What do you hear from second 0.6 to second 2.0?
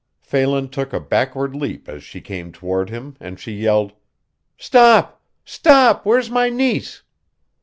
took a backward leap